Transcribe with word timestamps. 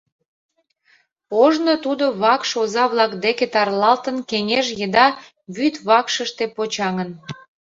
Ожно 1.43 1.73
тудо 1.83 2.05
вакш 2.21 2.49
оза-влак 2.61 3.13
деке 3.25 3.45
тарлалтын, 3.53 4.17
кеҥеж 4.29 4.67
еда 4.85 5.07
вӱд 5.55 5.75
вакшыште 5.87 6.45
почаҥын. 6.55 7.09